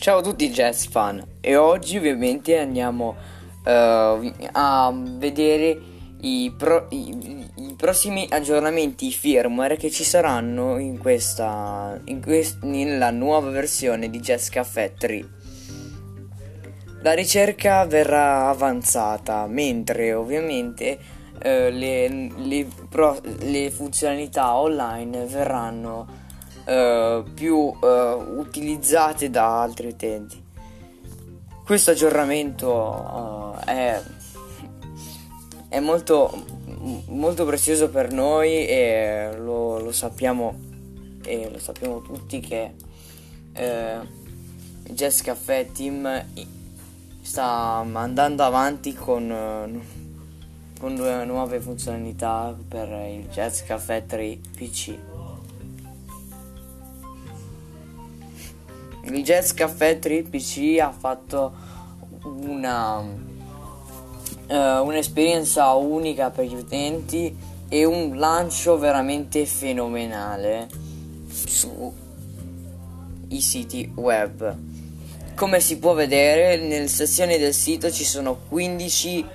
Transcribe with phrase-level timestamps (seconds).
[0.00, 3.16] Ciao a tutti jazz fan e oggi ovviamente andiamo
[3.66, 5.78] uh, a vedere
[6.22, 13.10] i, pro- i, i, prossimi aggiornamenti firmware che ci saranno in questa, in quest- nella
[13.10, 15.28] nuova versione di Jazz Café 3.
[17.02, 20.98] La ricerca verrà avanzata mentre ovviamente
[21.34, 26.19] uh, le, le, pro- le funzionalità online verranno
[26.70, 30.42] uh, più uh, utilizzate da altri utenti.
[31.64, 34.00] Questo aggiornamento uh, è,
[35.68, 36.44] è molto,
[37.06, 40.58] molto, prezioso per noi e lo, lo, sappiamo,
[41.24, 42.74] e lo sappiamo tutti che
[44.88, 46.24] Jazz Café Team
[47.20, 49.82] sta andando avanti con,
[50.78, 55.09] con nuove funzionalità per il Jazz Café 3 PC.
[59.12, 61.52] Il Jazz Café 3 PC ha fatto
[62.22, 63.04] una, uh,
[64.46, 67.36] un'esperienza unica per gli utenti
[67.68, 70.68] e un lancio veramente fenomenale
[71.28, 71.90] sui
[73.40, 74.56] siti web.
[75.34, 79.26] Come si può vedere, nelle sezioni del sito ci sono 15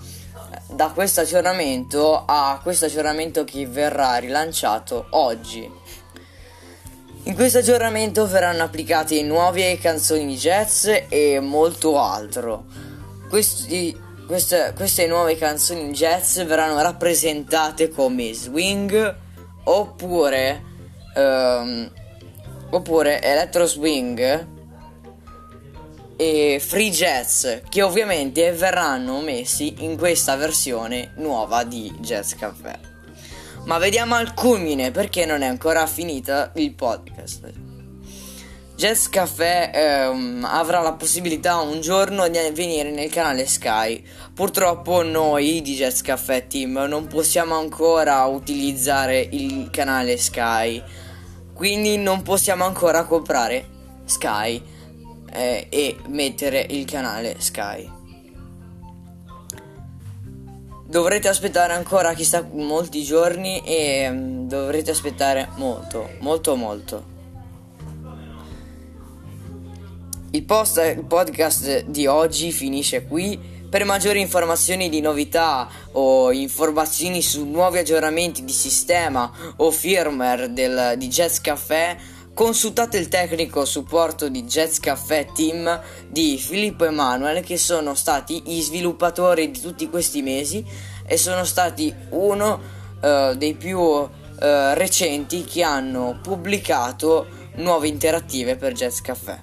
[0.67, 5.69] da questo aggiornamento a questo aggiornamento che verrà rilanciato oggi.
[7.23, 12.65] In questo aggiornamento verranno applicate nuove canzoni jazz e molto altro.
[13.29, 19.15] Questi, queste, queste nuove canzoni jazz verranno rappresentate come swing
[19.65, 20.63] oppure,
[21.15, 21.91] um,
[22.69, 24.55] oppure electro swing
[26.17, 32.79] e free jazz che ovviamente verranno messi in questa versione nuova di Jazz Café.
[33.65, 37.53] Ma vediamo al culmine perché non è ancora finita il podcast.
[38.75, 44.03] Jazz Café ehm, avrà la possibilità un giorno di venire nel canale Sky.
[44.33, 50.81] Purtroppo noi di Jazz Café Team non possiamo ancora utilizzare il canale Sky.
[51.53, 53.67] Quindi non possiamo ancora comprare
[54.05, 54.75] Sky
[55.31, 57.95] eh, e mettere il canale Sky.
[60.89, 67.15] Dovrete aspettare ancora chissà molti giorni e um, dovrete aspettare molto, molto, molto.
[70.31, 73.55] Il, post, podcast di oggi finisce qui.
[73.69, 80.93] Per maggiori informazioni di novità o informazioni su nuovi aggiornamenti di sistema o firmware del,
[80.95, 81.97] di Jazz Café
[82.37, 88.61] Consultate il tecnico supporto di Jazz Café Team di Filippo Emanuele che sono stati i
[88.61, 90.63] sviluppatori di tutti questi mesi
[91.03, 92.61] e sono stati uno
[93.01, 94.07] uh, dei più uh,
[94.37, 97.25] recenti che hanno pubblicato
[97.55, 99.41] nuove interattive per Jazz Café.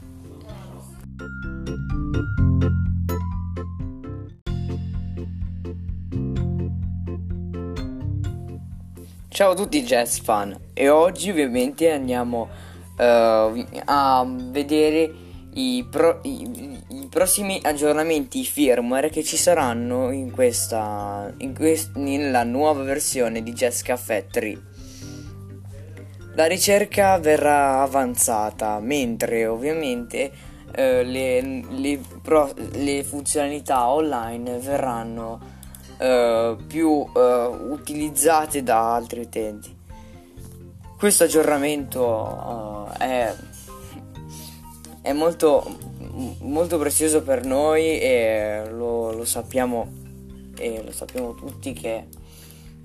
[9.26, 12.48] Ciao a tutti jazz fan e oggi ovviamente andiamo
[12.96, 15.12] uh, a vedere
[15.54, 22.44] i, pro- i, i, prossimi aggiornamenti firmware che ci saranno in questa, in quest- nella
[22.44, 24.62] nuova versione di Jazz Café 3.
[26.34, 30.32] La ricerca verrà avanzata mentre ovviamente
[30.66, 35.52] uh, le, le, pro, le, funzionalità online verranno
[35.96, 39.82] eh, più utilizzate da altri utenti.
[41.04, 43.34] Questo aggiornamento eh, è,
[45.02, 45.76] è molto,
[46.38, 49.92] molto prezioso per noi e lo, lo sappiamo
[50.56, 52.06] e lo sappiamo tutti che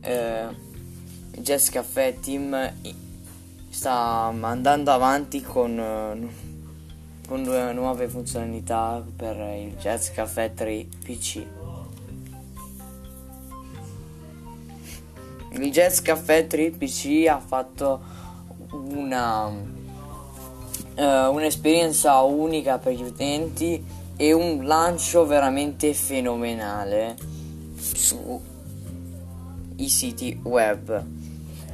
[0.02, 0.48] eh,
[1.38, 2.74] Jazz Caffè Team
[3.70, 6.28] sta andando avanti con
[7.26, 11.59] con nuove funzionalità per il Jazz Café 3 PC.
[15.52, 18.02] Il Jazz 3 PC ha fatto
[18.72, 23.84] una, uh, un'esperienza unica per gli utenti
[24.16, 27.16] e un lancio veramente fenomenale
[27.76, 28.42] su
[29.78, 31.04] i siti web.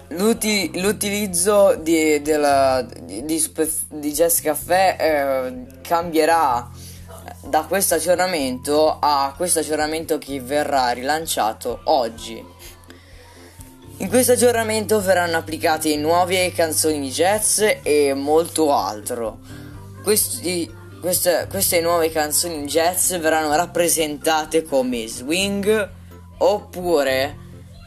[0.08, 3.42] L'uti- l'utilizzo di, della, di, di,
[3.92, 6.70] di Jazz Caffè eh, cambierà
[7.42, 12.44] da questo aggiornamento a questo aggiornamento che verrà rilanciato oggi.
[13.98, 19.38] In questo aggiornamento verranno applicate nuove canzoni di jazz e molto altro.
[20.02, 25.90] Questi, queste, queste nuove canzoni di jazz verranno rappresentate come swing
[26.38, 27.36] oppure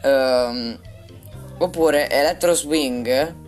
[0.02, 0.78] um,
[1.58, 3.44] oppure Electro Swing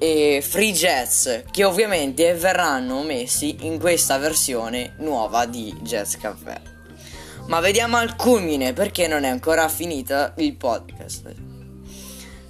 [0.00, 6.60] e Free Jazz che ovviamente verranno messi in questa versione nuova di Jazz Café.
[7.48, 11.34] Ma vediamo al culmine perché non è ancora finita il podcast.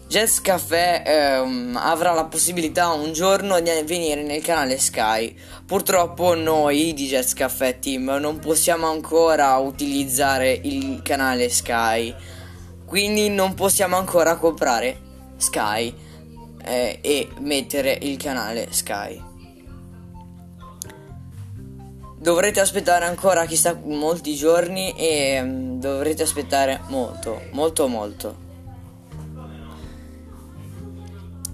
[0.06, 5.36] Jazz Café ehm, avrà la possibilità un giorno di venire nel canale Sky.
[5.66, 12.14] Purtroppo noi di Jazz Café Team non possiamo ancora utilizzare il canale Sky
[12.90, 14.98] quindi non possiamo ancora comprare
[15.36, 15.94] Sky
[16.70, 19.28] eh, e mettere il canale Sky.
[22.16, 28.48] Dovrete aspettare ancora chissà molti giorni e um, dovrete aspettare molto, molto, molto.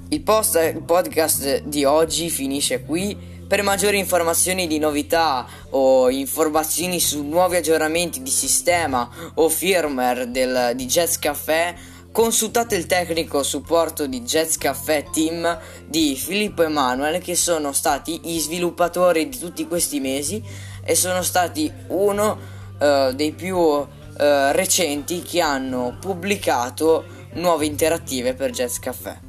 [0.08, 3.34] Il, post, podcast di oggi finisce qui.
[3.46, 10.72] Per maggiori informazioni di novità o informazioni su nuovi aggiornamenti di sistema o firmware del,
[10.74, 11.76] di Jazz Café,
[12.16, 18.40] consultate il tecnico supporto di Jazz Café Team di Filippo Emanuele che sono stati i
[18.40, 20.42] sviluppatori di tutti questi mesi
[20.82, 22.38] e sono stati uno
[22.78, 27.04] uh, dei più uh, recenti che hanno pubblicato
[27.34, 29.25] nuove interattive per Jazz Café.